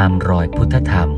[0.00, 1.10] ตามรอยพุทธธรรม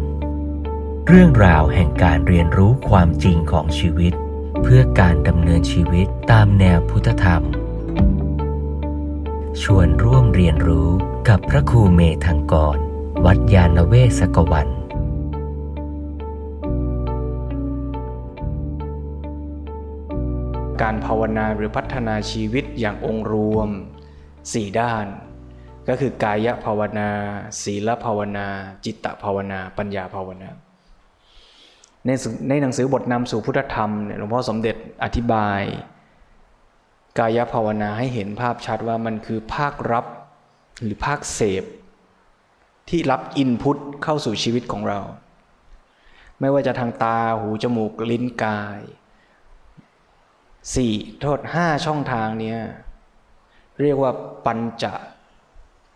[1.09, 4.13] เรื่องราวแห่งการเรียนรู้ความจริงของชีวิต
[4.63, 7.43] เพื่อการดำเนินชีวิตตามแนวพุทธธรรม
[9.63, 10.89] ชวนร่วมเรียนรู้
[11.29, 12.79] กับพระครูเมธังกร
[13.25, 14.69] วัดยาณเวศกวัน
[20.83, 23.69] การภาวนาหรือพัฒนาชีวิตอย่างองค์รวม
[24.53, 25.07] สี่ด้าน
[25.89, 27.09] ก็คือกายภาวนา
[27.63, 28.47] ศีลภาวนา
[28.85, 30.51] จิตตภาวนา ปัญญาภาวนา
[32.07, 32.11] ใน
[32.49, 35.63] ในหนังสือบทนำสู่พุทธธรรมเนี่ยหลวงพ่อสมเด็จอธิบาย
[37.19, 40.07] กายภาวนาให้เห็นภาพชัดว่ามันคือภาครับ
[40.83, 41.65] หรือภาคเสพ
[42.89, 45.01] ที่รับอินพุตเข้าสู่ชีวิตของเรา
[46.41, 48.81] ไม่ว่าจะทางตาหูจมูกลิ้นกาย
[50.75, 52.59] สี่โทษห้าช่องทางเนี้ย
[53.83, 54.13] เรียกว่า
[54.47, 54.85] ปัญจ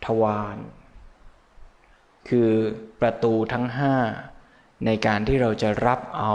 [0.05, 0.59] ทวาร
[2.29, 2.51] คือ
[3.01, 3.97] ประตูทั้งห้า
[4.87, 6.35] ในการที่เราจะรับเอา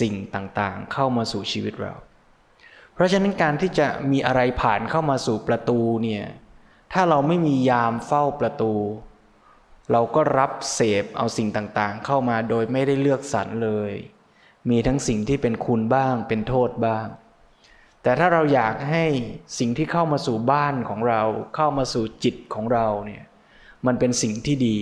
[0.00, 1.94] สิ่งต่างๆ เข้ามาสู่ชีวิตเรา
[2.94, 6.24] เพราะฉะนั้นการที่จะมีอะไรผ่านเข้ามาสู่ประตูเนี่ย
[6.92, 8.74] ถ้าเราไม่มียามเฝ้าประตู
[9.92, 13.92] เราก็รับเสพเอาสิ่งต่างๆ เข้ามาโดยไม่ได้เลือกสรรเลย
[14.70, 17.06] มีทั้งสิ่งที่เป็นคุณบ้างเป็นโทษบ้าง
[18.04, 19.04] แต่ถ้าเราอยากให้
[19.58, 21.22] สิ่งที่เข้ามาสู่บ้านของเรา
[21.56, 23.24] เข้ามาสู่จิตของเราเนี่ย
[23.86, 24.76] มันเป็นสิ่งที่ดี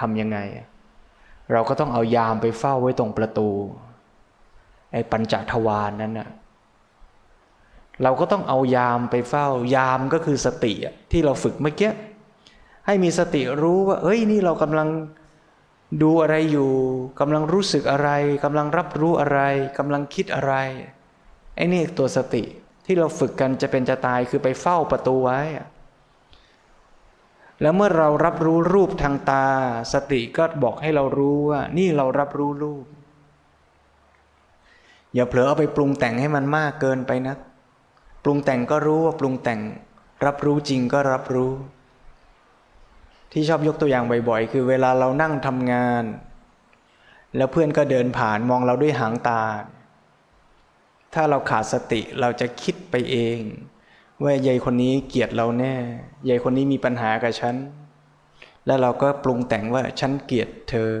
[0.00, 0.38] ทำยังไง
[1.52, 3.48] เราก็ต้องเอายามไปเฝ้าไว้ตรงประตู
[4.92, 6.28] ไอ้ปัญจทวารนนั้นน่ะ
[8.02, 10.72] เราก็ต้องเอายามไปเฝ้า ยามก็คือสติ
[11.12, 11.90] ที่เราฝึกเมื่อกี้
[12.86, 14.88] ให้มีสติรู้ว่า เอ้ยนี่เรากำลัง
[16.02, 16.70] ดูอะไรอยู่
[17.20, 18.10] กำลังรู้สึกอะไร
[18.44, 19.40] กำลังรับรู้อะไร
[19.78, 20.54] กำลังคิดอะไร
[21.56, 22.42] ไอ้นี่ตัวสติ
[22.84, 25.40] ที่เราฝึกกันจะเป็นจะตายคือไปเฝ้าประตูไว้
[27.60, 29.46] แล้วเมื่อเรารับรู้รูปทางตา
[29.92, 32.84] สติก็บอกให้เรารู้ว่า นี่เรารับรู้รูป
[35.14, 37.34] อย่าเผลอเอาไปปรุงแต่งให้มันมากเกินไปนะ
[38.24, 39.60] ปรุงแต่งก็รู้ว่าปรุงแต่ง
[40.26, 41.52] รับรู้จริงก็รับรู้
[43.32, 46.04] ที่ชอบยกตัวอย่างบ่อยๆ คือเวลาเรานั่งทำงาน
[47.36, 49.42] แล้วเพื่อนก็เดินผ่านมองเราด้วยหางตา
[51.14, 53.38] ถ้าเราขาดสติเราจะคิดไปเอง
[54.22, 55.74] ว่ายายคนนี้เกลียดเราแน่
[56.28, 57.56] ยายคนนี้มีปัญหากับฉัน
[58.66, 60.92] แล้วเราก็ปรุงแต่งว่าฉันเกลียดเธอ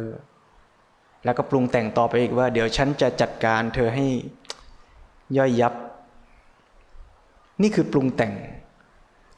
[1.24, 4.06] แล้วก็ปรุงแต่งต่อไปอีกว่า เดี๋ยวฉันจะจัดการเธอให้
[5.36, 5.74] ย่อยยับ
[7.62, 8.34] นี่คือปรุงแต่ง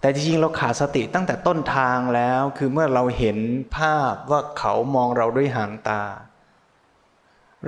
[0.01, 3.39] แต่จริงๆเราขาดสติตั้งแต่ต้นทางแล้ว คือเมื่อเราเห็น
[3.77, 6.03] ภาพว่าเขามองเราด้วยหางตา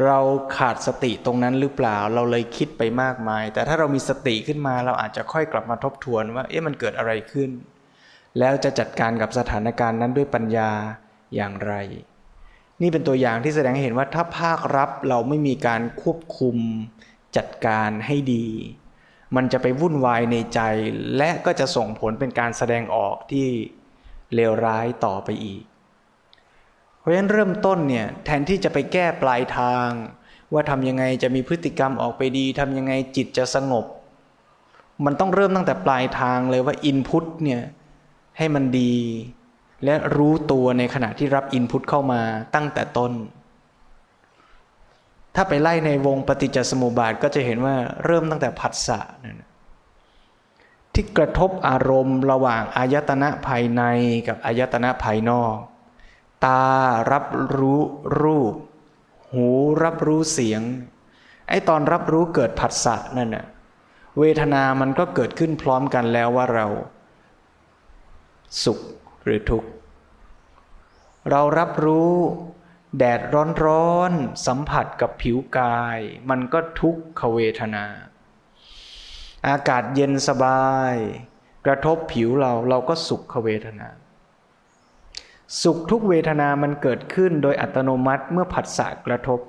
[0.04, 0.18] เรา
[0.56, 7.50] ขาดสติตรงนั้นหรือเปล่าเราเลยคิดไปมากมาย แต่ถ้าเรามีสติขึ้นมาเราอาจจะค่อยกลับมาทบทวนว่า เอ๊ะมันเกิดอะไรขึ้น
[8.38, 10.70] แล้วจะจัดการกับสถานการณ์นั้นด้วยปัญญา
[11.34, 11.74] อย่างไร
[12.82, 16.56] นี่เป็นตัวอย่างที่แสดงให้เห็นว่าถ้าภาครับเราไม่มีการควบคุม
[17.36, 18.46] จัดการให้ดี
[19.36, 20.60] มันจะไปวุ่นวายในใจ
[21.16, 23.46] และก็จะส่งผลเป็นการแสดงออกที่
[24.34, 25.62] เลวร้ายต่อไปอีก
[27.08, 29.88] ราะฉะนั้นเริ่มต้นเนี่ยแทนที่จะไปแก้ปลายทาง
[30.52, 33.84] ว่าทำยังไงจะมีพฤติกรรมออกไปดีทำยังไงจิตจะสงบ
[35.04, 37.62] มันต้องเริ่มตั้งแต่ปลายทางเลยว่าอินพุตเนี่ย
[38.38, 38.94] ให้มันดี
[39.84, 42.20] และรู้ตัวในขณะที่รับอินพุตเข้ามา
[42.54, 43.12] ตั้งแต่ต้น
[45.34, 49.00] ถ้าไปไล่ในวงปฏิจจสมุปบาทก็จะเห็นว่าเริ่มตั้งแต่ผัสสะ
[50.92, 53.82] ที่กระทบอารมณ์ระหว่างอายตนะภายใน
[54.28, 55.56] กับอายตนะภายนอก
[56.44, 56.64] ตา
[57.12, 57.26] รับ
[57.56, 57.80] รู้
[58.20, 58.54] รูป
[59.32, 59.48] หู
[59.82, 60.62] รับรู้เสียง
[61.48, 63.46] ไอ้ตอนรับรู้เกิดผัสสะนั่นน่ะ
[64.18, 66.66] เวทนามันก็เกิดขึ้นพร้อมกันแล้วว่าเรา
[68.64, 68.78] สุข
[69.24, 69.68] หรือทุกข์
[71.30, 72.12] เรารับรู้
[72.98, 73.20] แดด
[73.64, 75.98] ร้อนๆสัมผัสกับผิวกาย
[76.30, 77.84] มันก็ทุกขเวทนา
[79.48, 80.94] อากาศเย็นสบาย
[81.66, 83.88] กระทบผิวเราเราก็สุขเวทนา
[85.62, 89.40] สุขทุกเวทนามันเกิดขึ้นโดยอัตโนมัติเมื่อผัสสะกระทบ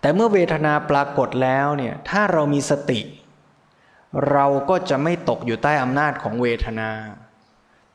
[0.00, 3.00] แต่เมื่อเวทนาปรากฏแล้วเนี่ยถ้าเรามีสติ
[4.30, 6.90] เราก็จะไม่ตกอยู่ใต้อำนาจของเวทนา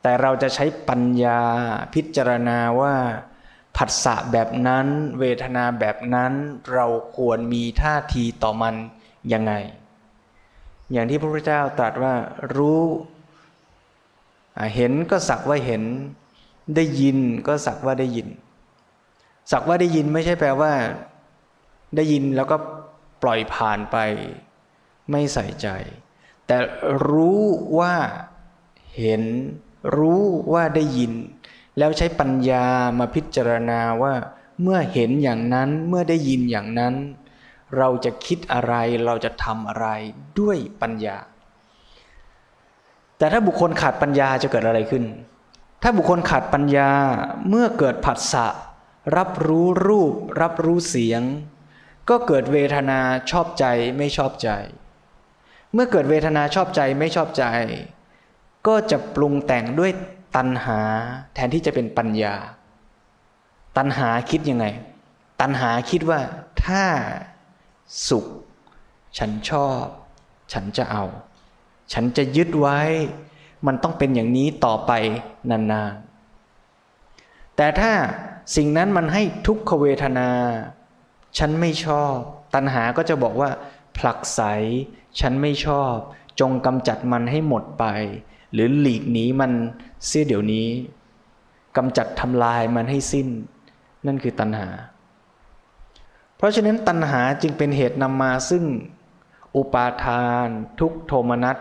[0.02, 1.42] แต่เราจะใช้ปัญญา
[1.94, 2.96] พิจารณาว่า
[3.78, 4.88] ผัสสะแบบนั้น
[5.20, 6.34] เวทนาแบบนั้น
[6.74, 8.76] เราควรมีท่าทีต่อมัน
[9.34, 9.54] ยังไง
[10.92, 12.14] อย่างที่พระพุทธเจ้าตรัสว่า
[12.56, 12.82] รู้
[14.76, 15.84] เห็นก็สักว่าเห็น
[16.76, 17.18] ได้ยิน
[17.48, 18.28] ก็สักว่าได้ยิน
[19.52, 20.74] สักว่าได้ยินไม่ใช่แปลว่า
[21.96, 22.58] ได้ยินแล้วก็
[23.24, 23.98] ปล่อยผ่านไป
[25.12, 25.68] ไม่ใส่ใจ
[26.48, 26.58] แต่
[27.10, 27.44] รู้
[27.80, 27.96] ว่า
[28.98, 29.24] เห็น
[29.98, 30.22] รู้
[30.54, 31.14] ว่าได้ยิน
[31.78, 32.66] แล้วใช้ปัญญา
[33.00, 34.14] มาพิจารณาว่า
[34.62, 36.94] เมื่อเห็นอย่างนั้นเมื่อได้ยินอย่างนั้น
[37.78, 38.74] เราจะคิดอะไร
[39.06, 39.88] เราจะทำอะไร
[40.40, 41.18] ด้วยปัญญา
[43.18, 45.04] แต่ถ้าบุคคลขาดปัญญาจะเกิดอะไรขึ้น
[45.82, 46.90] ถ้าบุคคลขาดปัญญา
[47.50, 48.48] เมื่อเกิดผัสสะ
[49.18, 51.22] รับรู้รูป รับรู้เสียง
[52.10, 53.00] ก็เกิดเวทนา
[53.32, 53.66] ชอบใจ
[53.98, 54.50] ไม่ชอบใจ
[55.74, 57.44] เมื่อเกิดเวทนาชอบใจไม่ชอบใจ
[58.68, 59.92] ก็จะปรุงแต่งด้วย
[60.36, 60.80] ตัณหา
[61.34, 62.36] แทนที่จะเป็นปัญญา
[63.78, 64.66] ตัณหาคิดยังไง
[65.42, 66.20] ตัณหาคิดว่า
[66.66, 66.86] ถ้า
[68.08, 68.26] สุข
[69.18, 69.84] ฉันชอบ
[70.54, 71.04] ฉันจะเอา
[71.94, 72.80] ฉันจะยึดไว้
[73.68, 74.92] มันต้องเป็นอย่างนี้ต่อไป
[75.50, 77.92] นานๆ แต่ถ้า
[78.56, 80.30] สิ่งนั้นมันให้ทุกขเวทนา
[81.38, 82.16] ฉันไม่ชอบ
[82.56, 83.50] ตัณหาก็จะบอกว่า
[83.98, 84.42] ผลักไส
[85.20, 85.94] ฉันไม่ชอบ
[86.40, 87.86] จงกำจัดมันให้หมดไป
[88.54, 89.52] หรือหลีกหนีมัน
[90.06, 90.70] เสียเดี๋ยวนี้
[91.78, 93.28] กำจัดทำลายมันให้สิ้น
[94.06, 94.68] นั่นคือตัณหา
[96.36, 98.64] เพราะฉะนั้นตัณหาจึงเป็นเหตุนำมาซึ่ง
[99.56, 100.48] อุปาทาน
[100.80, 101.58] ทุกโทมนัส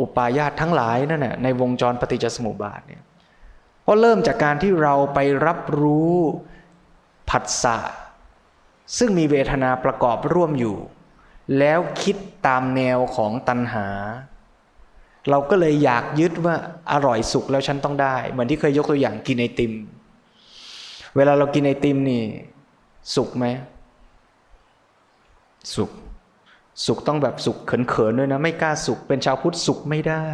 [0.00, 3.02] อุปายาตทั้งหลายนั่นแหละในวงจรปฏิจจสมุปบาทเนี่ย
[3.86, 6.14] ก็เริ่มจากการที่เราไปรับรู้
[7.30, 7.78] ผัสสะ
[8.98, 10.76] ซึ่งมีเวทนาประกอบร่วมอยู่
[11.58, 12.16] แล้วคิด
[12.46, 13.88] ตามแนวของตัณหา
[15.30, 16.56] เราก็เลยอยากยึดว่า
[16.92, 19.72] อร่อยสุขแล้วฉันต้องได้ เหมือนที่เคยยกตัวอย่างกินไอติม
[21.16, 22.22] เวลาเรากินไอติมนี่
[23.14, 23.46] สุขไหม
[25.74, 25.90] สุข
[26.84, 30.26] สุขต้องแบบสุขเขินๆด้วยนะ ไม่กล้าสุขเป็นชาวพุทธสุขไม่ได้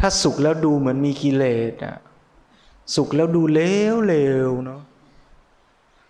[0.00, 1.96] ถ้าสุขแล้วดูเหมือนมีกิเลสอะ
[2.96, 3.60] สุขแล้วดูเล
[3.92, 4.14] วเล
[4.48, 4.82] วเนาะ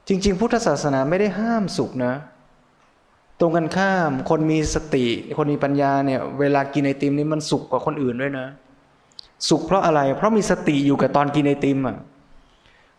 [0.08, 2.14] จริง ๆ พุทธศาสนาไม่ได้ห้ามสุขนะ
[3.40, 5.06] ตรงกันข้ามคนมีสติ
[5.36, 8.46] คนมีปัญญาเนี่ย เวลากินไอติมนี่มันสุขกว่าคนอื่นด้วยนะ
[9.48, 11.96] สุขเพราะอะไร เพราะมีสติอยู่กับตอนกินไอติมอะ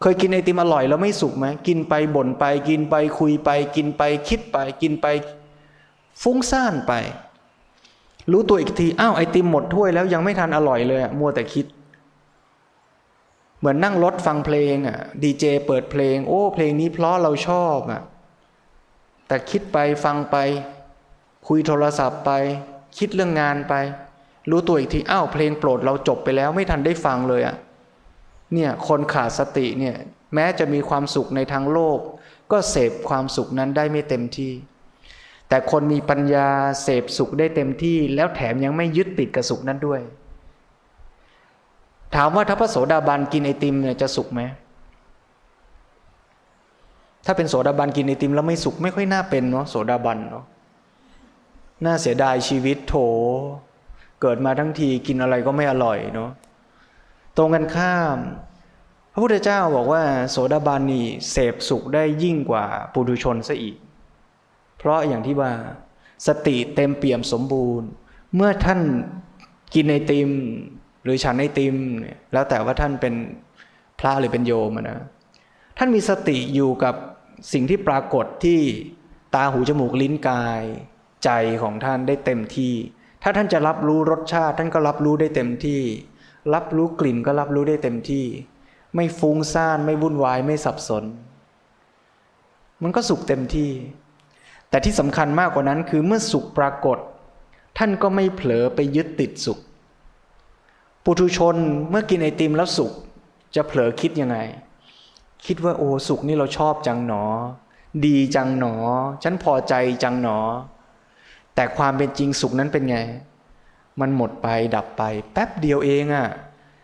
[0.01, 5.05] เคยกินไอติมอร่อยแล้วไม่สุขไหมกินไปบ่นไป กินไปคุยไป กินไปคิดไป กินไป
[6.21, 6.93] ฟุ้งซ่านไป
[8.31, 11.65] รู้ตัวอีกทีอ้าวไอติมหมดถ้วยแล้วยังไม่ทันอร่อยเลยมัวแต่คิด
[13.59, 18.01] เหมือนนั่งรถฟังเพลงอะดีเจเปิดเพลง โอ้เพลงนี้เพราะเราชอบอะ
[19.27, 20.35] แต่คิดไปฟังไป
[21.47, 22.31] คุยโทรศัพท์ไป
[22.97, 23.73] คิดเรื่องงานไป
[24.49, 27.55] รู้ตัวอีกทีอ้าวเพลงโปรดเราจบไปแล้วไม่ทันได้ฟังเลยอะ
[28.53, 29.95] เนี่ยคนขาดสติเนี่ย
[30.33, 31.99] แม้จะมีความสุขในทางโลก
[32.51, 34.53] ก็เสพความสุขนั้นได้ไม่เต็มที่
[35.49, 36.47] แต่คนมีปัญญา
[36.81, 40.01] เสพสุขได้เต็มที่ แล้วแถมยังไม่ยึดติดกับสุขนั้นด้วย
[42.15, 44.41] ถามว่าถ้าพระโสดาบันกินไอติมเนี่ยจะสุขไหม
[47.25, 50.45] ถ้าเป็นโสดาบันกินไอติมแล้วไม่สุขไม่ค่อยน่าเป็นเนาะโสดาบันเนาะ
[51.85, 52.95] น่าเสียดายชีวิตโถ
[54.21, 56.29] เกิดมาทั้งทีกินอะไรก็ไม่อร่อยเนาะ
[57.37, 58.17] ตรงกันข้าม
[59.11, 63.77] พระพุทธเจ้าบอกว่า โสดาบันนี่เสพสุขได้ยิ่งกว่าปุถุชนซะอีก
[64.77, 65.51] เพราะอย่างที่ว่า
[66.27, 67.87] สติเต็มเปี่ยมสมบูรณ์
[68.35, 68.81] เมื่อท่าน
[69.73, 70.29] กินไอติม
[71.03, 71.75] หรือฉันไอติม
[72.33, 73.13] แล้วแต่ว่าท่านเป็น
[73.99, 74.99] พระหรือเป็นโยมนะ
[75.77, 76.95] ท่านมีสติอยู่กับ
[77.53, 78.59] สิ่งที่ปรากฏที่
[79.35, 80.63] ตาหูจมูกลิ้นกาย
[81.23, 81.29] ใจ
[81.61, 82.73] ของท่านได้เต็มที่
[83.23, 85.81] ถ้าท่านจะรับรู้รสชาติ ท่านก็รับรู้ได้เต็มที่
[86.53, 88.25] รับรู้กลิ่นก็รับรู้ได้เต็มที่
[88.95, 91.03] ไม่ฟุ้งซ่านไม่วุ่นวายไม่สับสน
[92.83, 93.71] มันก็สุขเต็มที่
[94.69, 96.97] แต่ที่สำคัญมากกว่านั้นคือเมื่อสุขปรากฏ
[97.77, 99.59] ท่านก็ไม่เผลอไปยึดติดสุข
[101.03, 101.55] ปุถุชน
[101.89, 102.91] เมื่อกินไอติมแล้วสุข
[103.55, 104.37] จะเผลอคิดยังไง
[105.45, 107.23] คิดว่าโอ้สุขนี่เราชอบจังหนอ
[108.05, 108.75] ดีจังหนอ
[109.23, 110.39] ฉันพอใจจังหนอ
[111.55, 112.97] แต่ความเป็นจริงสุขนั้นเป็นไง
[113.99, 116.27] มันหมดไปดับไป แป๊บเดียวเองอะ่ะ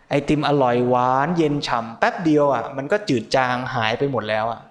[0.10, 4.62] ไอติมอร่อยหวาน เย็นฉ่ำแป๊บเดียวอะ่ะ มันก็จืดจางหายไปหมดแล้วอะ่ะ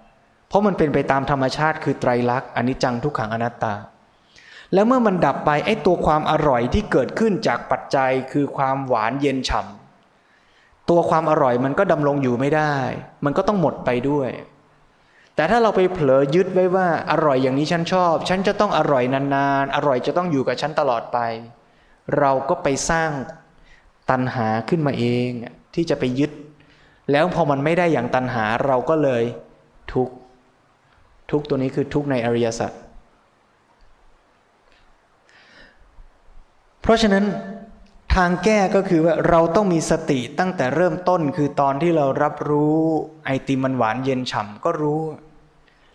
[0.53, 3.73] เพราะมันเป็นไปตามธรรมชาติคือไตรลักษณ์อนิจจังทุกขังอนัตตา
[4.73, 12.75] แล้วเมื่อมันดับไปไอ้ตัวความอร่อยที่เกิดขึ้นจากปัจจัยคือความหวานเย็นฉ่ำตัวความอร่อยมันก็ดำรงอยู่ไม่ได้
[13.25, 14.29] มันก็ต้องหมดไปด้วย
[15.35, 21.19] แต่ถ้าเราไปเผลอยึดไว้ว่าอร่อยอย่างนี้ฉันชอบ ฉันจะต้องอร่อยนานๆ อร่อยจะต้องอยู่กับฉันตลอดไป
[22.19, 23.09] เราก็ไปสร้าง
[24.09, 25.29] ตัณหาขึ้นมาเอง
[25.75, 26.31] ที่จะไปยึด
[27.11, 29.23] แล้วพอมันไม่ได้อย่างตัณหาเราก็เลย
[29.93, 30.09] ทุก
[31.31, 32.71] ทุกตัวนี้คือทุกในอริยสัจ
[36.81, 37.25] เพราะฉะนั้น
[38.15, 42.77] ทางแก้ก็คือว่าเราต้องมีสติตั้งแต่เริ่มต้นคือตอนที่เรารับรู้
[43.25, 45.01] ไอติมมันหวานเย็นฉ่ำก็รู้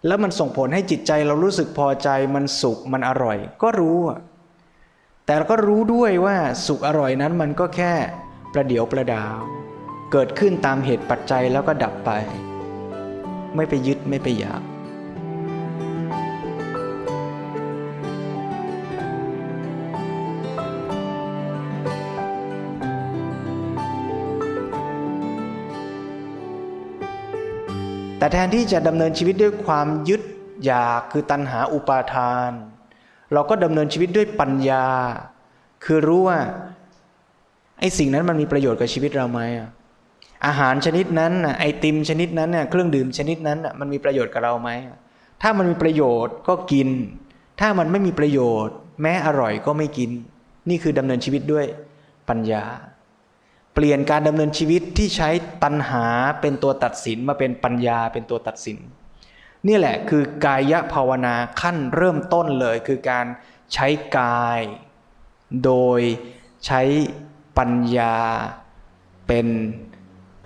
[0.07, 3.99] แล้วมันส่งผลให้จิตใจเรารู้สึกพอใจมันสุขมันอร่อย ก็รู้
[5.27, 7.93] แต่ก็รู้ด้วยว่าสุขอร่อยนั้นมันก็แค่
[8.53, 9.37] ประเดี๋ยวประดาว
[10.13, 12.11] เกิดขึ้นตามเหตุปัจจัยแล้วก็ดับไป
[13.57, 14.63] ไม่ไปยึดไม่ไปอยาก
[28.19, 30.23] แต่แทนที่จะดำเนินชีวิตด้วยความยึด
[30.65, 32.51] อยากคือตัณหาอุปาทาน
[33.33, 34.87] เราก็ดำเนินชีวิตด้วยปัญญา
[35.85, 36.39] คือรู้ว่า
[37.81, 39.41] ไอ้สิ่งนั้นมันมีประโยชน์กับชีวิตเราไหม
[40.47, 44.71] อาหารชนิดนั้นไอติมชนิดนั้นเครื่องดื่มชนิดนั้นมันมีประโยชน์กับเราไหม
[45.43, 46.89] ถ้ามันมีประโยชน์ก็กิน
[47.61, 50.11] ถ้ามันไม่มีประโยชน์ แม้อร่อยก็ไม่กิน
[50.69, 51.67] นี่คือดำเนินชีวิตด้วย
[52.29, 52.65] ปัญญา
[53.81, 55.31] เปลี่ยนการดำเนินชีวิตที่ใช้
[55.63, 56.07] ตัณหา
[56.41, 58.79] เป็นตัวตัดสินมาเป็นปัญญาเป็นตัวตัดสิน
[59.69, 63.27] นี่แหละคือกายภาวนาขั้นเริ่มต้นเลยคือการ
[63.75, 64.61] ใช้กาย
[65.65, 66.01] โดย
[66.67, 66.83] ใช้
[67.59, 68.17] ปัญญา
[69.29, 69.47] เป็น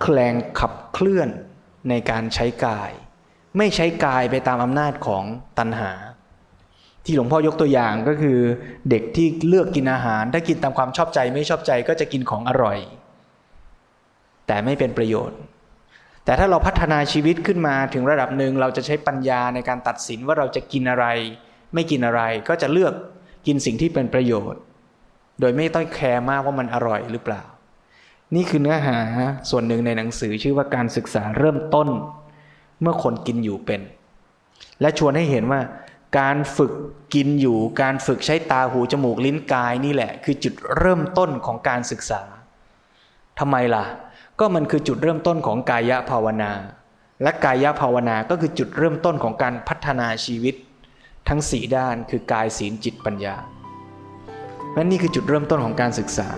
[0.01, 1.29] แคลงขับเคลื่อน
[1.89, 2.91] ในการใช้กาย
[3.57, 5.23] ไม่ใช้กายไปตามอำนาจของ
[5.59, 5.91] ตัณหา
[7.05, 8.39] ที่หลวงพ่อยกตัวอย่างก็คือ
[8.89, 12.79] เด็กที่เลือกกินอาหาร ถ้ากินตามความชอบใจไม่ชอบใจก็จะกินของอร่อย
[14.47, 15.39] แต่ไม่เป็นประโยชน์
[16.25, 21.05] แต่ถ้าเราพัฒนาชีวิตขึ้นมาถึงระดับหนึ่งเราจะใช้ปัญญาในการตัดสินว่าเราจะกินอะไร
[21.73, 22.93] ไม่กินอะไรก็จะเลือก
[23.47, 24.61] กินสิ่งที่เป็นประโยชน์
[25.39, 27.43] โดยไม่ต้องแคร์มากว่ามันอร่อยหรือเปล่า
[28.35, 28.97] นี่คือเนื้อหา
[29.49, 31.89] ส่วนหนึ่งในหนังสือชื่อว่าการศึกษาเริ่มต้น
[32.81, 33.81] เมื่อคนกินอยู่เป็น
[34.81, 35.61] และชวนให้เห็นว่า
[36.19, 36.73] การฝึก
[37.13, 42.21] กินอยู่ การฝึกใช้ตาหูจมูกลิ้นกายนี่แหละ คือจุดเริ่มต้นของการศึกษา
[43.39, 43.83] ทำไมล่ะ
[44.39, 46.51] ก็มันคือจุดเริ่มต้นของกายภาวนา
[47.23, 50.55] และกายภาวนาก็คือจุดเริ่มต้นของการพัฒนาชีวิต
[51.29, 53.35] ทั้งสี่ด้านคือกายศีลจิตปัญญา
[54.73, 56.29] และนี่คือจุดเริ่มต้นของการศึกษา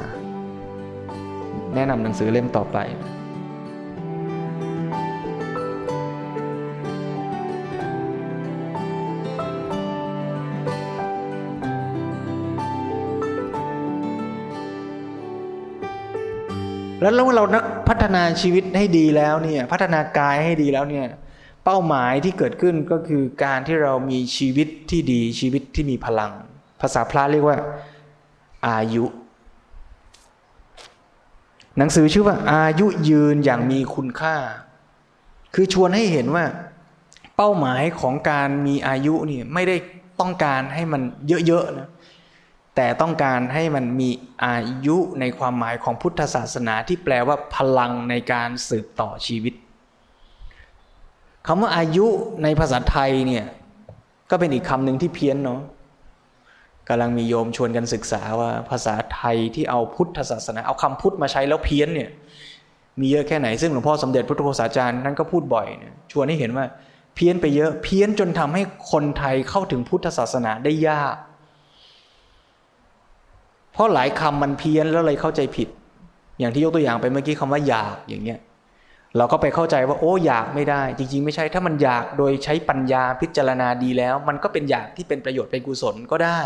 [1.75, 2.77] แนะนำหนังสือเล่มต่อไป
[17.13, 21.05] แล้วเรานักพัฒนาชีวิตให้ดีแล้วเนี่ยพัฒนากายให้ดีแล้วเนี่ย
[21.65, 26.31] เป้าหมายที่เกิดขึ้นก็คือการที่เรามีชีวิตที่ดีชีวิตที่มีพลัง
[26.81, 27.57] ภาษาพระเรียกว่า
[28.67, 29.05] อายุ
[31.77, 34.35] หนังสือชื่อว่า อายุยืนอย่างมีคุณค่า
[35.53, 36.45] คือชวนให้เห็นว่า
[37.35, 39.75] เป้าหมายของการมีอายุนี่ไม่ได้
[40.19, 41.01] ต้องการให้มัน
[41.47, 41.89] เยอะๆนะ
[42.75, 44.09] แต่ต้องการให้มันมี
[44.45, 49.53] อายุในความหมายของพุทธศาสนาที่แปลว่าพลังในการสืบต่อชีวิต
[51.47, 52.05] คำว่าอายุ
[52.43, 53.45] ในภาษาไทยเนี่ย
[54.29, 55.59] ก็เป็นอีกคำหนึ่งที่เพี้ยนเนาะ
[56.89, 62.09] กำลังมีโยมชวนกันศึกษาว่าภาษาไทยที่เอาพุทธศาสนา เอาคำพุทธมาใช้แล้วเพี้ยนเนี่ย
[62.99, 66.65] มีเยอะแค่ไหนซึ่งหลวงพ่อสมเด็จพระพุทธโฆษาจารย์ท่านก็พูดบ่อยเนี่ยชวนให้เห็นว่า
[67.15, 71.15] เพี้ยนไปเยอะเพี้ยนจนทำให้คนไทยเข้าถึงพุทธศาสนาได้ยาก
[73.75, 75.69] เพราะหลายคำมันเพี้ยนแล้วเลยเข้าใจผิด
[76.39, 78.39] อย่างที่ยกตัวอย่างไปเมื่อกี้คำว่าอยากอย่างเงี้ย
[79.17, 86.41] เราก็ไปเข้าใจว่าโอ้อยากไม่ได้ จริง ๆ ไม่ใช่ถ้ามันอยากโดยใช้ปัญญาพิจารณาดีแล้ว มันก็เป็นอยากที่เป็นประโยชน์เป็นกุศลก็ได้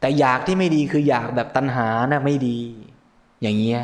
[0.00, 2.58] แต่อยากที่ไม่ดีคืออยากแบบตัณหานะ่ะไม่ดี
[3.42, 3.80] อย่างเงี้ย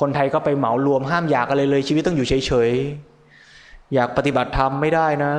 [0.00, 5.32] คนไทยก็ไปเหมารวมห้ามอยากอะไรเลย ชีวิตต้องอยู่เฉยๆอยากปฏิบัติธรรมไม่ได้นะ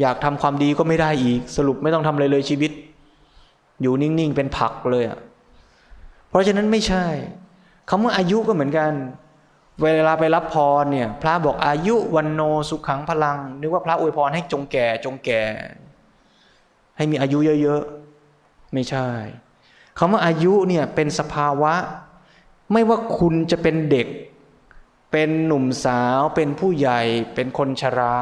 [0.00, 2.70] อยากทำความดีก็ไม่ได้อีก สรุปไม่ต้องทำอะไรเลยชีวิต
[3.82, 5.18] อยู่นิ่งๆ เป็นผักเลยอะ
[6.28, 7.06] เพราะฉะนั้นไม่ใช่
[7.90, 8.92] คำว่าอายุก็เหมือนกัน
[9.82, 15.42] เวลาไปรับพรเนี่ย พระบอกอายุวันโนสุขังพลัง นึกว่าพระอวยพรให้จงแก่จงแก่
[16.96, 19.08] ให้มีอายุเยอะๆ ไม่ใช่
[19.98, 21.74] คำว่าอายุเนี่ยเป็นสภาวะ
[22.72, 24.08] ไม่ว่าคุณจะเป็นเด็ก
[25.12, 27.00] เป็นหนุ่มสาว เป็นผู้ใหญ่
[27.34, 28.18] เป็นคนชรา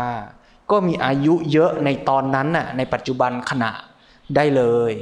[0.70, 3.72] ก็มีอายุเยอะในตอนนั้นน่ะในปัจจุบันขณะ
[4.36, 4.92] ได้เลย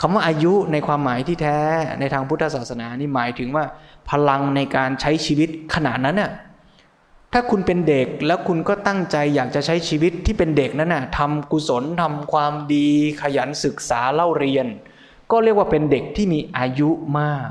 [0.00, 1.58] คำว่าอายุในความหมายที่แท้
[2.00, 3.64] ในทางพุทธศาสนานี่หมายถึงว่า
[4.10, 6.32] พลังในการใช้ชีวิตขนาดนั้นน่ะ
[7.32, 12.88] ถ้าคุณเป็นเด็กแล้วคุณก็ตั้งใจอยากจะใช้ชีวิตที่เป็นเด็กนั้นน่ะทำกุศลทำความดี
[13.20, 14.66] ขยันศึกษาเล่าเรียน
[15.30, 17.48] ก็เรียกว่าเป็นเด็กที่มีอายุมาก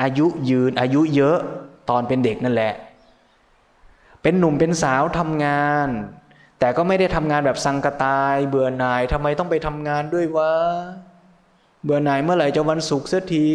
[0.00, 1.38] อายุยืนอายุเยอะ
[1.90, 2.74] ตอนเป็นเด็กนั่นแหละ
[4.22, 5.88] เป็นหนุ่มเป็นสาวทำงาน
[6.58, 10.52] แต่ก็ไม่ได้ทำงานแบบสังกตาย เบื่อหน่ายทำไมต้องไปทำงานด้วยวะ
[11.84, 13.48] เบื่อหน่ายเมื่อไหร่จะวันศุกร์สักที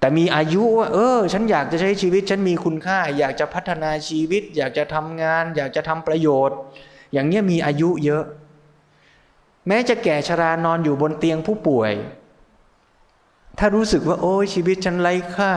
[0.00, 6.58] แต่มีอายุว่าเออ ฉันอยากจะใช้ชีวิต ฉันมีคุณค่า อยากจะพัฒนาชีวิต อยากจะทำงาน อยากจะทำประโยชน์
[7.12, 8.24] อย่างเนี้ยมีอายุเยอะ
[9.68, 11.92] แม้จะแก่ชรานอนอยู่บนเตียงผู้ป่วย
[13.58, 15.52] ถ้ารู้สึกว่า โอ้ยชีวิตฉันไร้ค่า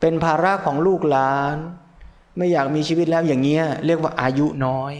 [0.00, 1.56] เป็นภาระของลูกหลาน
[2.36, 4.94] ไม่อยากมีชีวิตแล้วอย่างเงี้ยเรียกว่าอายุน้อย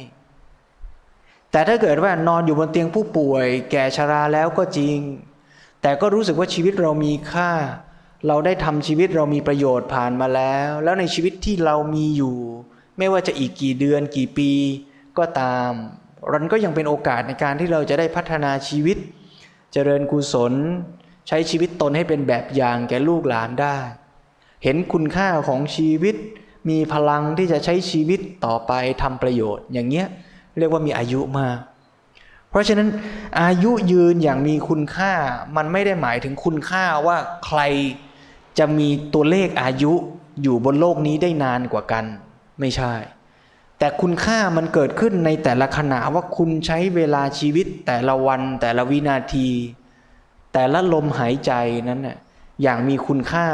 [1.50, 4.98] แต่ถ้าเกิดว่านอนอยู่บนเตียงผู้ป่วย แก่ชราแล้วก็จริง
[5.82, 7.50] แต่ก็รู้สึกว่าชีวิตเรามีค่า
[8.26, 12.36] เราได้ทำชีวิตเรามีประโยชน์ผ่านมาแล้ว แล้วในชีวิตที่เรามีอยู่
[12.98, 14.50] ไม่ว่าจะอีกกี่เดือนกี่ปี
[15.18, 15.70] ก็ตาม
[16.32, 18.98] รันก็ยังเป็นโอกาสในการที่เราจะได้พัฒนาชีวิต
[19.72, 20.52] เจริญกุศล
[21.28, 23.78] ใช้ชีวิตตนให้เป็นแบบอย่างแก่ลูกหลานได้
[24.64, 26.16] เห็นคุณค่าของชีวิต
[26.68, 30.06] มีพลังที่จะใช้ชีวิตต่อไปทำประโยชน์ อย่างเงี้ย
[30.58, 31.58] เรียกว่ามีอายุมาก
[32.50, 32.88] เพราะฉะนั้น
[33.42, 35.12] อายุยืนอย่างมีคุณค่า
[35.56, 37.60] มันไม่ได้หมายถึงคุณค่าว่าใคร
[38.58, 39.92] จะมีตัวเลขอายุ
[40.42, 42.04] อยู่บนโลกนี้ได้นานกว่ากัน
[42.60, 42.94] ไม่ใช่
[43.78, 49.48] แต่คุณค่ามันเกิดขึ้นในแต่ละขณะว่าคุณใช้เวลาชีวิตแต่ละวันแต่ละวินาที
[50.52, 51.52] แต่ละลมหายใจ
[51.88, 52.18] นั้นน่ะ
[52.62, 53.46] อย่างมีคุณค่า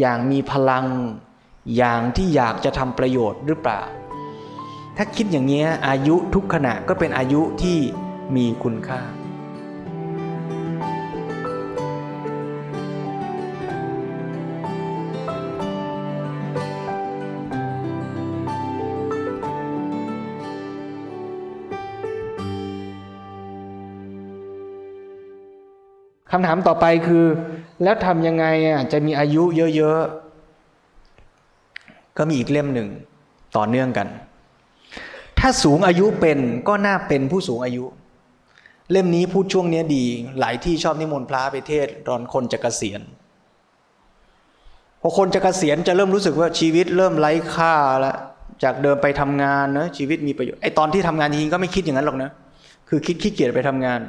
[0.00, 0.86] อย่างมีพลัง
[1.76, 3.80] อย่างที่อยากจะทำประโยชน์หรือเปล่า
[4.96, 7.78] ถ้าคิดอย่างนี้อายุทุกขณะก็เป็นอายุที่
[8.36, 9.00] มีคุณค่า
[26.32, 27.26] คำถามต่อไปคือ
[27.82, 29.42] แล้วทำยังไงอะจะมีอายุ
[29.76, 30.27] เยอะๆ
[32.18, 32.88] ก็มีอีกเล่มหนึ่ง
[33.56, 34.08] ต่อเนื่องกัน
[35.38, 37.84] ถ้าสูงอายุเป็นก็น่าเป็นผู้สูงอายุ
[38.90, 40.04] เล่มนี้พูดช่วงนี้ดี
[40.40, 43.00] หลายที่ชอบนิมนต์พระไปเทศตอนคนจะกะเกษียณ
[45.00, 48.16] พอคนจะกะเกษียณจะเริ่มรู้สึกว่าชีวิตเริ่มไร้ค่าแล้ว
[48.62, 52.30] จากเดิมไปทำงานเนะชีวิตมีประโยชน์ไอตอนที่ทำงานจริงก็ไม่คิดอย่างนั้นหรอกนะ
[52.88, 54.00] คือคิดขี้เกียจไปทำงาน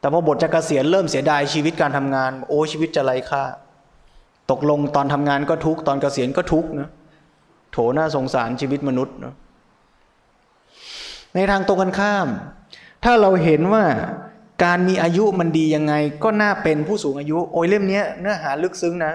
[0.00, 3.42] แต่พอบทจะกะเกษียณเริ่มเสียดายชีวิตการทำงาน โอ้ชีวิตจะไร้ค่า
[4.50, 6.88] ตกลงตอนทำงานก็ทุกตอนกเกษียณก็ทุกนะ
[7.72, 9.34] โถน่าสงสารชีวิตมนุษย์นะ
[11.34, 12.28] ในทางตรงกันข้าม
[13.04, 13.84] ถ้าเราเห็นว่า
[14.64, 15.94] การมีอายุมันดียังไง
[16.24, 19.12] ก็น่าเป็นผู้สูงอายุ โอ้ยเล่มนี้เนื้อหาลึกซึ้งนะ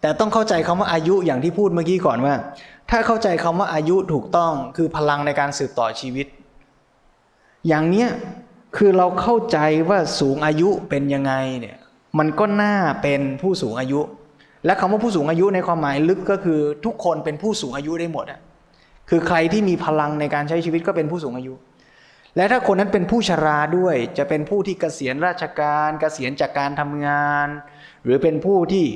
[0.00, 2.34] แต่ต้องเข้าใจคำว่าอายุอย่างที่พูดเมื่อกี้ก่อนว่า
[2.90, 6.26] ถ้าเข้าใจคำว่าอายุถูกต้องคือพลังในการสืบต่อชีวิต
[7.68, 8.08] อย่างเนี้ย
[8.76, 11.76] คือเราเข้าใจว่าสูงอายุเป็นยังไงเนี่ย
[12.18, 14.00] มันก็น่าเป็นผู้สูงอายุ
[14.64, 18.40] และคำว่าผู้สูงอายุในความหมายลึกก็คือทุกคนเป็นผู้สูงอายุได้หมดอะ
[19.10, 21.54] คือใครที่มีพลังในการใช้ชีวิตก็เป็นผู้สูงอายุ
[22.36, 27.48] และถ้าคนนั้นเป็นผู้ชราด้วย จะเป็นผู้ที่เกษียณราชการเกษียณจากการทำงาน
[28.04, 28.86] หรือเป็นผู้ที่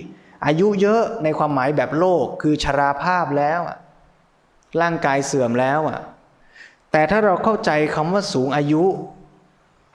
[0.47, 3.61] อายุเยอะในความหมายแบบโลก คือชราภาพแล้ว
[4.81, 6.01] ร่างกายเสื่อมแล้วอะ
[6.93, 8.85] แต่ถ้าเราเข้าใจคำว่าสูงอายุ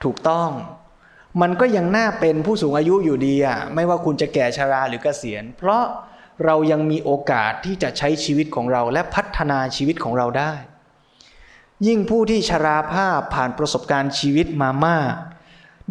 [0.04, 0.50] ถูกต้อง
[1.40, 5.84] มันก็ยังน่าเป็นผู้สูงอายุอยู่ดีอะไม่ว่าคุณจะแก่ชาราหรือเกษียณ เพราะ
[6.44, 10.52] เรายังมีโอกาสที่จะใช้ชีวิตของเราและพัฒนาชีวิตของเราได้
[11.86, 15.14] ยิ่งผู้ที่ชราภาพผ่านประสบการณ์ชีวิตมามาก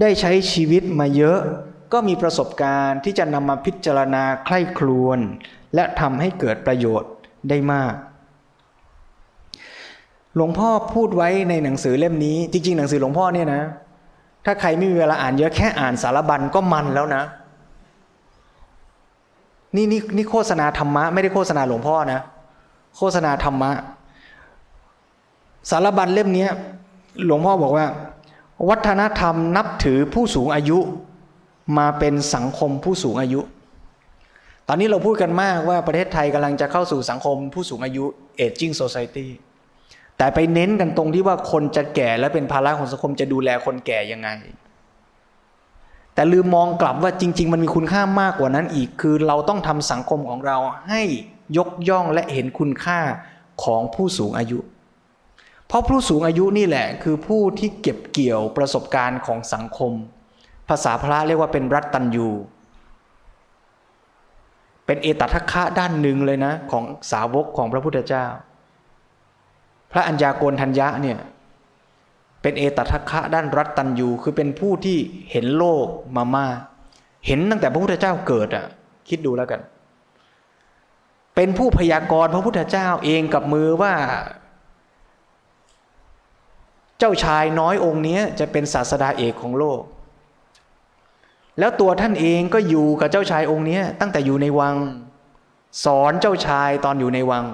[0.01, 1.39] ได้ใช้ชีวิตมาเยอะ
[1.93, 5.19] ก็มีประสบการณ์ที่จะนำมาพิจารณาใคร่ครวญ
[5.75, 7.11] และทำให้เกิดประโยชน์
[7.49, 7.93] ได้มาก
[10.35, 13.63] หลวงพ่อพูดไว้ในหนังสือเล่มนี้ จริง ๆ หนังสือหลวงพ่อเนี่ยนะ
[14.49, 17.23] ถ้าใครไม่มีเวลาอ่านเยอะแค่อ่านสารบัญก็มันแล้วนะ
[19.75, 22.21] นี่นี่นี่โฆษณาธรรมะ ไม่ได้โฆษณาหลวงพ่อนะ
[22.97, 23.71] โฆษณาธรรมะ
[25.69, 26.47] สารบัญเล่มนี้
[27.25, 27.85] หลวงพ่อบอกว่า
[28.69, 30.77] วัฒนธรรมนับถือผู้สูงอายุ
[31.77, 33.41] มาเป็นสังคมผู้สูงอายุ
[34.67, 38.03] ตอนนี้เราพูดกันมากว่าประเทศไทยกำลังจะเข้าสู่สังคมผู้สูงอายุ
[38.45, 39.27] aging society
[40.17, 44.29] แต่ไปเน้นกันตรงที่ว่าคนจะแก่และเป็นภาระของสังคมจะดูแลคนแก่ยังไง
[46.13, 50.57] แต่ลืมมองกลับว่าจริง ๆ มันมีคุณค่ามากกว่านั้นอีก คือเราต้องทำสังคมของเรา
[50.89, 51.01] ให้
[51.57, 52.99] ยกย่องและเห็นคุณค่า
[53.63, 54.59] ของผู้สูงอายุ
[55.67, 59.93] เพราะผู้สูงอายุนี่แหละ คือผู้ที่เก็บเกี่ยวประสบการณ์ของสังคม
[60.69, 62.29] ภาษาพระเรียกว่าเป็นรัตตัญยู
[64.85, 68.25] เป็นเอตทัคคะด้านหนึ่งเลยนะ ของสาวกของพระพุทธเจ้า
[69.97, 71.19] ระัญญาโกณทัญญะเนี่ย
[72.41, 74.97] เป็นเอตทัคคะด้านรัตตัญยูคือเป็นผู้ที่
[75.31, 76.45] เห็นโลกมามา
[77.25, 78.65] เห็นตั้งแต่พระพุทธเจ้าเกิดอะ
[79.09, 79.61] คิดดูแล้วกัน
[81.35, 83.93] เป็นผู้พยากรณ์พระพุทธเจ้าเองกับมือว่า
[86.99, 89.81] เจ้าชายน้อยองค์นี้จะเป็นศาสดาเอกของโลก
[91.59, 94.75] แล้วตัวท่านเองก็อยู่กับเจ้าชายองค์นี้ตั้งแต่อยู่ในวัง
[95.85, 97.45] สอนเจ้าชายตอนอยู่ในวัง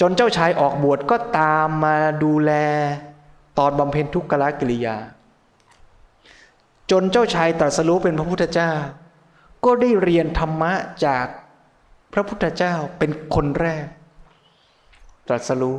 [0.00, 2.52] จนเจ้าชายออกบวชก็ตามมาดูแล
[3.58, 4.96] ตอนบำเพ็ญทุกขละกิริยา
[6.90, 8.72] จนเจ้าชายตรัสรู้เป็นพระพุทธเจ้า
[9.64, 10.72] ก็ได้เรียนธรรมะ
[11.06, 11.26] จาก
[12.12, 13.86] พระพุทธเจ้าเป็นคนแรก
[15.28, 15.78] ตรัสรู้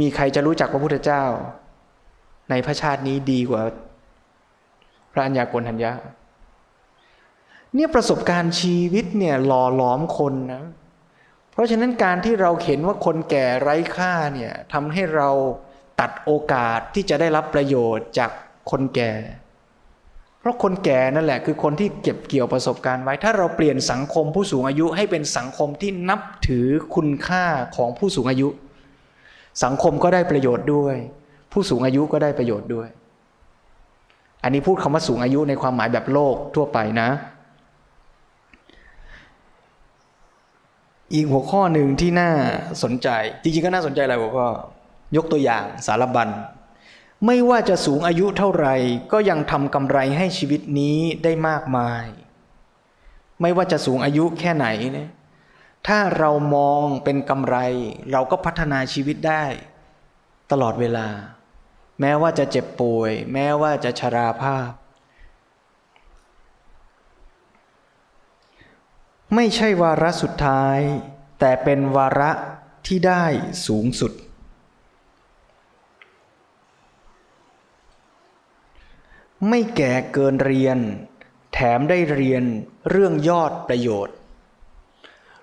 [0.00, 1.24] มีใครจะรู้จักพระพุทธเจ้า
[2.50, 3.62] ในพระชาตินี้ดีกว่า
[5.12, 5.92] พระัญญากณทัญญา
[7.74, 10.62] เนี่ยประสบการณ์ชีวิตเนี่ยหล่อหลอมคนนะ
[11.58, 15.28] ราะฉะนั้นการที่เราเห็นว่าคนแก่ไร้ค่าเนี่ยทำให้เรา
[16.00, 18.30] ตัดโอกาสที่จะได้รับประโยชน์จาก
[18.70, 19.12] คนแก่
[20.40, 27.44] เพราะคนแก่นั่นแหละคือคนที่เก็บเกี่ยวประสบการณ์ไว้ ถ้าเราเปลี่ยนสังคมผู้สูงอายุให้เป็นสังคมที่นับถือคุณค่า
[27.76, 28.48] ของผู้สูงอายุ
[29.64, 30.96] สังคมก็ได้ประโยชน์ด้วย
[31.52, 32.88] ผู้สูงอายุก็ได้ประโยชน์ด้วย
[34.42, 37.08] อันนี้พูดคำว่าสูงอายุในความหมายแบบโลกทั่วไปนะ
[41.14, 42.30] อีกหัวข้อหนึ่งที่น่า
[42.82, 43.08] สนใจ
[43.42, 44.48] จริงๆก็น่าสนใจหลายหัวข้อ
[45.16, 46.28] ยกตัวอย่างสารบัญ
[47.26, 48.74] ไม่ว่าจะสูงอายุเท่าไหร่
[49.12, 52.04] ก็ยังทำกำไรให้ชีวิตนี้ได้มากมาย
[53.40, 55.10] ไม่ว่าจะสูงอายุแค่ไหนเนี่ย
[55.86, 57.56] ถ้าเรามองเป็นกำไร
[58.12, 59.44] เราก็พัฒนาชีวิตได้
[60.50, 61.08] ตลอดเวลา
[62.00, 64.70] แม้ว่าจะเจ็บป่วย แม้ว่าจะชราภาพ
[69.34, 70.78] ไม่ใช่วาระสุดท้าย
[71.40, 72.30] แต่เป็นวาระ
[72.86, 73.24] ที่ได้
[73.66, 74.12] สูงสุด
[79.48, 80.78] ไม่แก่เกินเรียน
[81.52, 82.42] แถมได้เรียน
[82.90, 84.14] เรื่องยอดประโยชน์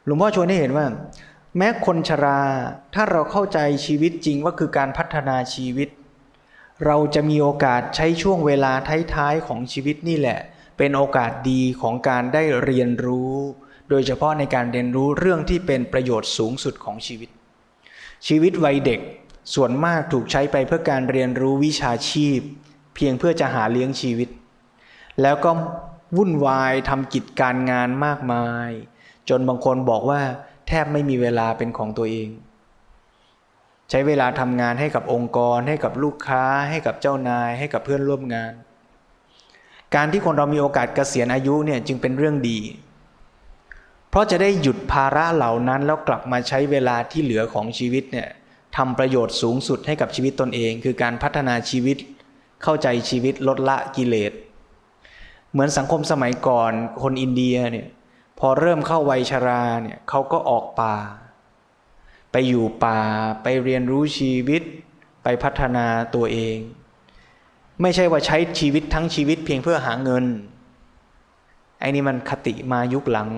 [0.04, 0.86] หลวงพ่อชวนให้เห็นว่า
[1.58, 2.42] แม้คนชรา
[2.94, 5.90] ถ้าเราเข้าใจชีวิตจริงว่าคือการพัฒนาชีวิต
[6.86, 8.74] เราจะมีโอกาสใช้ช่วงเวลา
[9.16, 10.40] ท้ายๆของชีวิตนี่แหละ
[10.78, 13.36] เป็นโอกาสดีของการได้เรียนรู้
[13.90, 17.30] โดยเฉพาะในการเรียนรู้เรื่องที่เป็นประโยชน์สูงสุดของชีวิต
[18.28, 19.00] ชีวิตวัยเด็ก
[19.56, 22.40] ส่วนมากถูกใช้ไปเพื่อการเรียนรู้วิชาชีพ
[22.96, 24.30] เพียงเพื่อจะหาเลี้ยงชีวิต
[25.22, 25.52] แล้วก็
[26.18, 28.70] วุ่นวายทำกิจการงานมากมาย
[29.30, 30.22] จนบางคนบอกว่า
[30.68, 32.30] แทบไม่มีเวลาเป็นของตัวเอง
[33.90, 38.54] ใช้เวลาทำงานให้กับองค์กร ให้กับลูกค้า ให้กับเจ้านาย ให้กับเพื่อนร่วมงาน
[39.96, 42.60] การที่คนเรามีโอกาสเกษียณอายุเนี่ยจึงเป็นเรื่องดี
[44.16, 48.28] ราะจะได้หยุดภาระเหล่านั้นแล้วกลับมาใช้เวลาที่เหลือของชีวิตเนี่ย
[48.78, 51.98] ทำประโยชน์สูงสุดให้กับชีวิตตนเอง คือการพัฒนาชีวิต
[52.64, 54.32] เข้าใจชีวิตลดละกิเลส
[55.52, 57.88] เหมือนสังคมสมัยก่อนคนอินเดียเนี่ย
[58.40, 60.96] พอเริ่มเข้าวัยชราเนี่ยเขาก็ออกป่า
[62.32, 63.00] ไปอยู่ป่า
[63.44, 64.62] ไปเรียนรู้ชีวิต
[65.24, 66.58] ไปพัฒนาตัวเอง
[67.82, 70.26] ไม่ใช่ว่าใช้ชีวิตทั้งชีวิตเพียงเพื่อหาเงิน
[71.80, 73.30] ไอ้นี่มันคติมายุคหลัง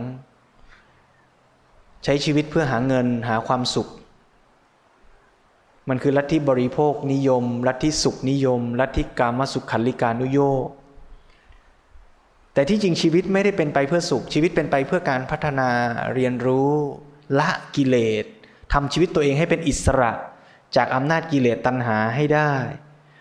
[2.04, 3.88] ใช้ชีวิตเพื่อหาเงินหาความสุข
[5.90, 10.40] มันคือลัทธิบริโภคนิยม ลัทธิสุขนิยม ลัทธิกามสุขขันลิกานุโย
[12.54, 15.70] แต่ที่จริงชีวิตไม่ได้เป็นไปเพื่อสุข ชีวิตเป็นไปเพื่อการพัฒนา
[16.14, 16.72] เรียนรู้
[17.40, 18.26] ละกิเลส
[18.74, 20.12] ทำชีวิตตัวเองให้เป็นอิสระ
[20.76, 22.54] จากอำนาจกิเลสตัณหาให้ได้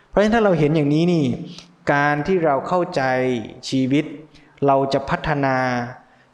[0.09, 1.27] เพราะฉะนั้นถ้าเราเห็นอย่างนี้นี่
[1.93, 3.03] การที่เราเข้าใจ
[3.69, 4.05] ชีวิต
[4.67, 5.57] เราจะพัฒนา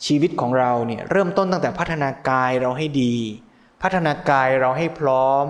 [0.07, 3.15] ชีวิตของเราเนี่ยเริ่มต้นตั้งแต่พัฒนากายเราให้ดี
[3.83, 5.47] พัฒนากายเราให้พร้อม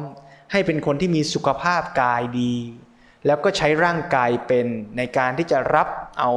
[0.53, 2.55] ให้เป็นคนที่มีสุขภาพกายดี
[3.27, 5.89] แล้วก็ใช้ร่างกายเป็นในการที่จะรับ
[6.19, 6.31] เอา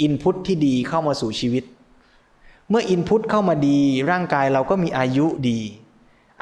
[0.00, 1.64] อินพุตที่ดีเข้ามาสู่ชีวิต
[2.68, 5.60] เมื่ออินพุตเข้ามาดี ร่างกายเราก็มีอายุดี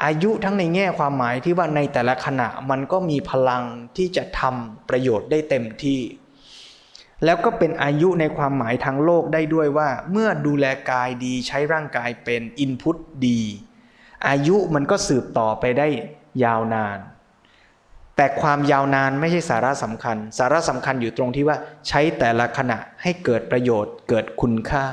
[0.05, 3.63] อายุทั้งในแง่ความหมายที่ว่าในแต่ละขณะมันก็มีพลัง
[3.97, 5.99] ที่จะทำประโยชน์ได้เต็มที่
[7.25, 13.41] แล้วก็เป็นอายุในความหมายทางโลกได้ด้วยว่า เมื่อดูแลกายดีใช้ร่างกายเป็นอินพุตดี
[14.27, 15.87] อายุมันก็สืบต่อไปได้
[16.43, 16.99] ยาวนาน
[18.15, 21.57] แต่ความยาวนานไม่ใช่สาระสำคัญ สาระสำคัญอยู่ตรงที่ว่า
[21.87, 24.85] ใช้แต่ละขณะให้เกิดประโยชน์เกิดคุณค่า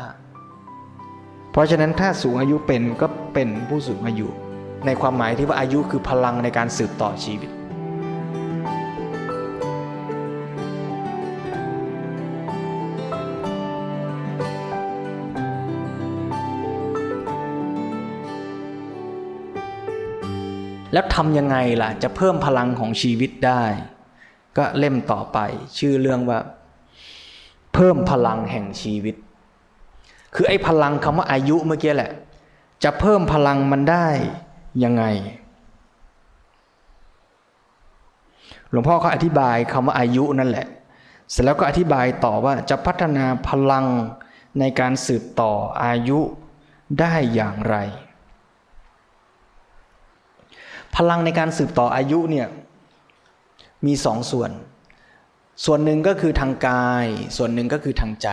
[1.52, 4.28] เพราะฉะนั้นถ้าสูงอายุเป็นก็เป็นผู้สูงอายุ
[4.86, 7.50] ในความหมายที่ว่าอายุคือพลังในการสืบต่อชีวิต
[20.92, 23.64] แล้วทำยังไงล่ะ จะเพิ่มพลังของชีวิตได้
[24.56, 25.38] ก็เล่มต่อไป
[25.78, 26.38] ชื่อเรื่องว่า
[27.74, 29.16] เพิ่มพลังแห่งชีวิต
[30.34, 32.12] คือไอ้พลังคำว่าอายุเมื่อกี้แหละ
[32.84, 34.08] จะเพิ่มพลังมันได้
[34.84, 35.04] ยังไง
[38.70, 40.66] หลวงพ่อเขาอธิบายคำว่าอายุนั่นแหละ
[41.30, 43.86] เสร็จแล้วก็อธิบายต่อว่าจะพัฒนาพลัง
[44.58, 45.52] ในการสืบต่อ
[45.84, 46.18] อายุ
[47.00, 47.76] ได้อย่างไร
[50.98, 52.46] พลังในการสืบต่ออายุเนี่ย
[53.86, 54.50] มีสองส่วน
[55.64, 57.06] ส่วนหนึ่งก็คือทางกาย
[57.36, 58.28] ส่วนหนึ่งก็คือทางใจ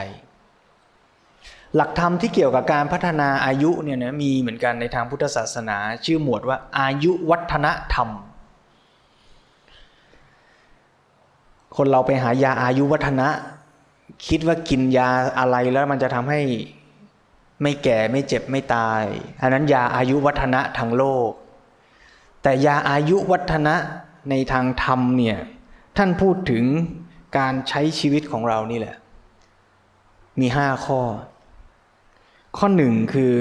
[1.76, 8.10] หลักธรรมที่เกี่ยวกับการพัฒนาอายุเนี่ยนะมีเหมือนกันในทางพุทธศาสนา ชื่อหมวดว่าอายุวัฒนธรรม
[11.78, 13.28] คนเราไปหายาอายุวัฒนะ
[14.28, 16.42] คิดว่ากินยาอะไรแล้วมันจะทำให้
[17.62, 19.04] ไม่แก่ไม่เจ็บไม่ตาย
[19.42, 21.32] อันนั้นยาอายุวัฒนะทางโลก
[22.48, 23.76] แต่ยาอายุวัฒนะ
[24.30, 25.38] ในทางธรรมเนี่ย
[25.98, 26.64] ท่านพูดถึง
[27.38, 28.96] การใช้ชีวิตของเรานี่แหละ
[30.40, 31.02] มีห้าข้อ
[32.58, 33.34] ข้อหนึ่งคือ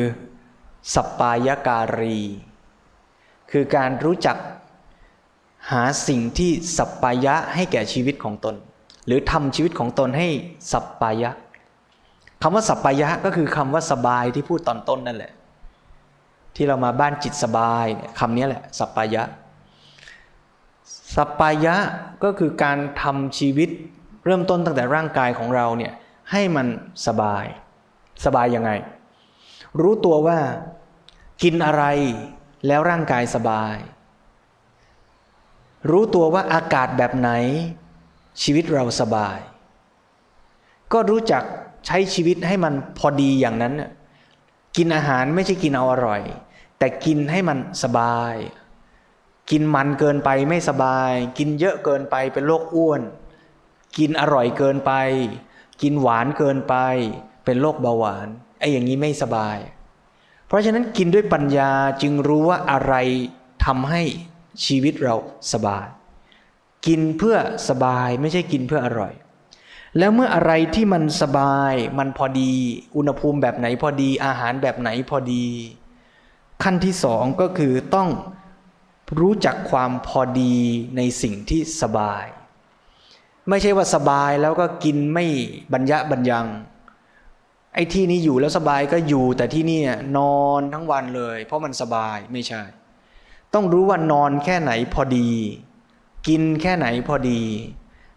[0.94, 2.18] สัปปายการี
[3.50, 4.36] คือการรู้จัก
[5.70, 8.54] หาสิ่งที่สัปปายะให้แก่ชีวิตของตน
[9.06, 10.28] หรือทำชีวิตของตนให้
[10.72, 11.30] สัปปายะ
[12.42, 15.32] คำว่าสัปปายะก็คือคำว่าสบายที่พูดตอนต้นนั่นแหละ
[16.56, 19.22] ที่เรามาบ้านจิตสบายเนี่ยคำนี้แหละสัปปายะ
[21.14, 21.76] สัปปายะ
[22.24, 23.70] ก็คือการทำชีวิต
[24.24, 25.92] เริ่มต้นตั้งแต่ร่างกายของเราเนี่ย
[26.30, 26.66] ให้มัน
[27.06, 27.44] สบาย
[28.24, 28.70] สบายยังไง
[29.80, 30.38] รู้ตัวว่า
[31.42, 31.84] กินอะไร
[32.66, 33.76] แล้วร่างกายสบาย
[35.90, 37.30] รู้ตัวว่าอากาศแบบไหน
[38.42, 39.38] ชีวิตเราสบาย
[40.92, 41.42] ก็รู้จัก
[41.86, 43.74] ใช้ชีวิตให้มันพอดีอย่างนั้น
[44.76, 46.22] กินอาหารไม่ใช่กินเอาอร่อย
[46.78, 48.34] แต่กินให้มันสบาย
[49.50, 53.02] กินมันเกินไปไม่สบาย กินเยอะเกินไปเป็นโรคอ้วน
[53.98, 54.92] กินอร่อยเกินไป
[55.82, 56.74] กินหวานเกินไป
[57.44, 59.58] เป็นโรคเบาหวานไอ้อย่างนี้ไม่สบาย
[60.46, 61.70] เพราะฉะนั้นกินด้วยปัญญา
[62.02, 62.94] จึงรู้ว่าอะไร
[63.64, 64.02] ทำให้
[64.64, 65.14] ชีวิตเรา
[65.52, 65.86] สบาย
[66.86, 67.36] กินเพื่อ
[67.68, 69.12] สบายไม่ใช่กินเพื่ออร่อย
[69.98, 72.52] แล้วเมื่ออะไรที่มันสบาย มันพอดี
[72.96, 75.46] อุณหภูมิแบบไหนพอดี อาหารแบบไหนพอดี
[76.62, 78.08] ขั้นที่สองก็คือต้อง
[79.20, 80.56] รู้จักความพอดี
[80.96, 82.24] ในสิ่งที่สบาย
[83.48, 85.26] ไม่ใช่ว่าสบายแล้วก็กินไม่
[85.72, 86.46] บรรยะบรรยัง
[87.74, 89.80] ไอ้ที่นี้อยู่แล้วสบายก็อยู่แต่ที่นี่
[90.18, 92.62] นอนทั้งวันเลย เพราะมันสบายไม่ใช่
[93.54, 95.30] ต้องรู้ว่านอนแค่ไหนพอดี
[96.28, 97.42] กินแค่ไหนพอดี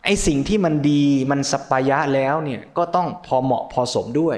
[0.04, 4.38] ไอ้สิ่งที่มันดีมันสปายะแล้วเนี่ยก็ต้องพอเหมาะพอสมด้วย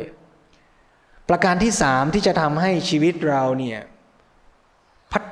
[1.29, 3.79] ประการที่สามที่จะทำให้ชีวิตเราเนี่ย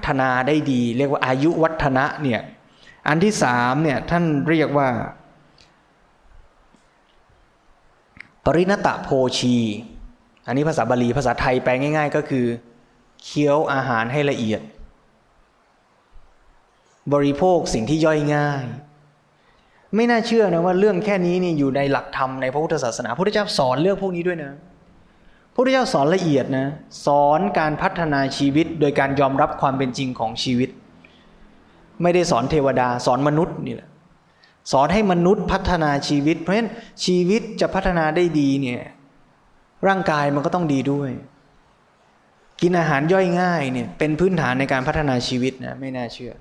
[0.08, 2.42] ฒนาได้ดี เรียกว่าอายุวัฒนะเนี่ย
[3.08, 4.90] อันที่สามเนี่ยท่านเรียกว่า
[8.46, 9.58] ปริณตะโพชี
[10.48, 12.46] อันนี้ภาษาบาลีภาษาไทยแปลง่าย ๆ ก็คือ
[13.24, 14.62] เคี้ยวอาหารให้ละเอียด
[17.14, 18.66] บริโภคสิ่งที่ย่อยง่าย
[19.96, 24.52] ไม่น่าเชื่อนะว่าเรื่องแค่นี้นี่อยู่ในหลักธรรมในพระพุทธศาสนาพระพุทธเจ้าสอนเรื่องพวกนี้ด้วยนะ
[25.60, 26.68] พุทธเจ้าสอนละเอียดนะ
[27.06, 30.70] สอนการพัฒนาชีวิตโดยการยอมรับความเป็นจริงของชีวิต
[32.02, 33.90] ไม่ได้สอนเทวดา สอนมนุษย์นี่แหละ
[34.72, 36.70] สอนให้มนุษย์พัฒนาชีวิต เพราะฉะนั้น
[37.06, 38.82] ชีวิตจะพัฒนาได้ดีเนี่ย
[39.88, 41.10] ร่างกายมันก็ต้องดีด้วย
[42.62, 46.34] กินอาหารย่อยง่ายเนี่ยเป็นพื้นฐานในการพัฒนาชีวิตนะไม่น่าเชื่อ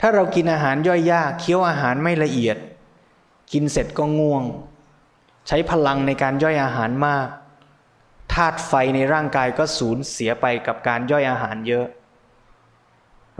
[0.00, 2.56] ถ้าเรากินอาหารย่อยยากเคี้ยวอาหารไม่ละเอียด
[3.52, 4.42] กินเสร็จก็ง่วง
[5.48, 7.28] ใช้พลังในการย่อยอาหารมาก
[8.34, 11.86] ธาตุไฟในร่างกายก็สูญเสียไปกับการย่อยอาหารเยอะ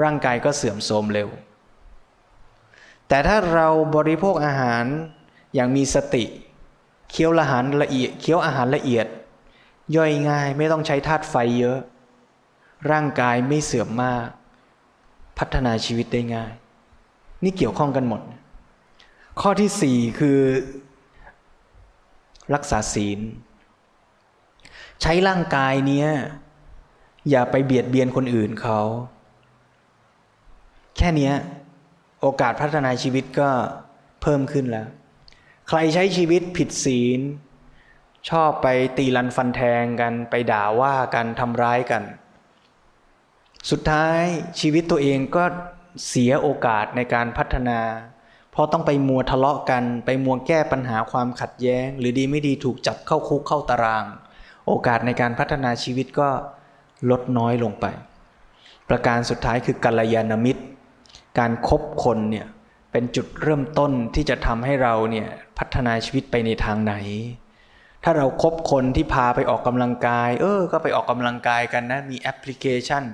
[0.03, 1.29] ร่างกายก็เสื่อมโทรมเร็ว
[3.09, 4.85] แต่ถ้าเราบริโภคอาหาร
[5.55, 6.25] อย่างมีสติ
[7.11, 9.07] เคี้ยวอาหารละเอียด เคี้ยวอาหารละเอียด
[9.97, 11.79] ย่อยง่ายไม่ต้องใช้ธาตุไฟเยอะ
[12.91, 14.27] ร่างกายไม่เสื่อมมาก
[15.39, 16.53] พัฒนาชีวิตได้ง่าย
[17.45, 18.21] นี่เกี่ยวข้องกันหมด
[19.41, 20.39] ข้อที่สี่คือ
[22.55, 23.21] รักษาศีล
[25.03, 26.09] ใช้ร่างกายเนี้ย
[27.31, 28.81] อย่าไปเบียดเบียนคนอื่นเขา
[30.97, 31.33] แค่นี้
[32.21, 33.51] โอกาสพัฒนาชีวิตก็
[34.23, 34.89] เพิ่มขึ้นแล้ว
[35.69, 37.21] ใครใช้ชีวิตผิดศีล
[38.31, 38.67] ชอบไป
[38.99, 42.03] ตีลันฟันแทงกันไปด่าว่ากันทำร้ายกัน
[43.71, 44.23] สุดท้าย
[44.61, 45.45] ชีวิตตัวเองก็
[46.09, 47.81] เสียโอกาสในการพัฒนา
[48.51, 54.05] เพราะต้องไปมัวทะเลาะกัน ไปมัวแก้ปัญหาความขัดแย้ง หรือดีไม่ดีถูกจับเข้าคุกเข้าตาราง
[54.67, 56.29] โอกาสในการพัฒนาชีวิตก็
[57.11, 57.87] ลดน้อยลงไป
[58.89, 60.63] ประการสุดท้ายคือกัลยาณมิตร
[61.39, 62.47] การครบคนเนี่ย
[62.93, 66.95] เป็นจุดเริ่มต้นที่จะทำให้เราเนี่ยพัฒนาชีวิตไปในทางไหน
[68.05, 73.05] ถ้าเราครบคนที่พาไปออกกำลังกาย เออ ก็ไปออกกำลังกายกันนะ มีแอปพลิเคชัน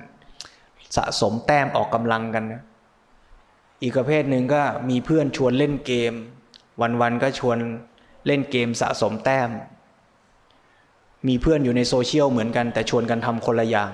[0.95, 2.61] สะสมแต้มออกกำลังกันนะ
[3.81, 6.13] อีกประเภทหนึ่งก็มีเพื่อนชวนเล่นเกม
[7.01, 7.57] วันๆก็ชวน
[8.27, 9.49] เล่นเกมสะสมแต้ม
[11.27, 13.91] มีเพื่อนอยู่ในโซเชียลเหมือนกัน แต่ชวนกันทำคนละอย่าง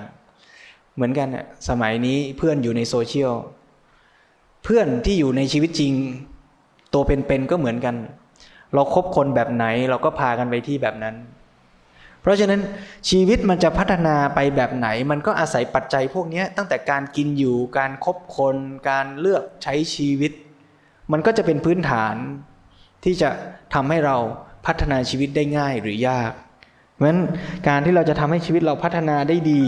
[0.94, 1.28] เหมือนกัน
[1.68, 3.34] สมัยนี้เพื่อนอยู่ในโซเชียล
[4.64, 5.92] เพื่อนที่อยู่ในชีวิตจริง
[6.94, 7.96] ตัวเป็นๆก็เหมือนกัน
[8.74, 11.16] เราคบคนแบบไหนเราก็พากันไปที่แบบนั้น
[12.20, 12.60] เพราะฉะนั้น
[13.10, 18.56] ชีวิตมันจะพัฒนาไปแบบไหน มันก็อาศัยปัจจัยพวกนี้ตั้งแต่การกินอยู่การคบคน
[18.88, 20.32] การเลือกใช้ชีวิต
[21.12, 22.14] มันก็จะเป็นพื้นฐาน
[23.04, 23.30] ที่จะ
[23.74, 24.16] ทำให้เรา
[24.66, 26.32] พัฒนาชีวิตได้ง่ายหรือยาก
[26.98, 27.20] เพราะฉะนั้น
[27.68, 29.62] การที่เราจะทำให้ชีวิตเราพัฒนาได้ดี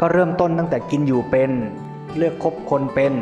[0.00, 1.50] ก็เริ่มต้นตั้งแต่กินอยู่เป็น
[2.16, 3.14] เลือกคบคนเป็น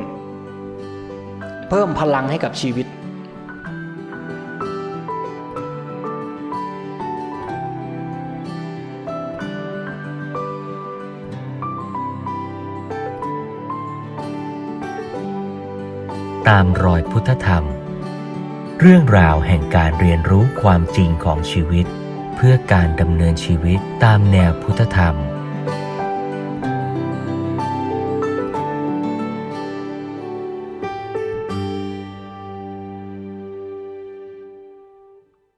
[1.69, 2.87] เพิ่มพลังให้กับชีวิต
[16.49, 17.64] ตามรอยพุทธธรรม
[18.81, 21.87] เรื่องราวแห่งการเรียนรู้ความจริงของชีวิต
[22.46, 25.14] พื่อการดำเนินชีวิตตามแนวพุทธธรรม